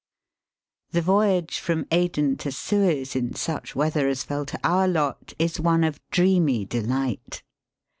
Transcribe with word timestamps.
The 0.93 1.03
voyage 1.03 1.59
from 1.59 1.85
Aden 1.91 2.37
to 2.37 2.51
Suez 2.51 3.15
in 3.15 3.35
such 3.35 3.75
weather 3.75 4.07
as 4.07 4.23
fell 4.23 4.47
to 4.47 4.59
our 4.63 4.87
lot 4.87 5.33
is 5.37 5.59
one 5.59 5.83
of 5.83 6.01
dreamy 6.09 6.65
delight. 6.65 7.43